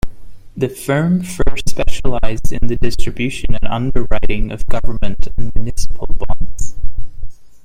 The 0.57 0.67
firm 0.67 1.21
first 1.21 1.69
specialized 1.69 2.51
in 2.51 2.67
the 2.67 2.75
distribution 2.75 3.53
and 3.53 3.67
underwriting 3.71 4.51
of 4.51 4.65
government 4.65 5.27
and 5.37 5.53
municipal 5.53 6.07
bonds. 6.07 6.75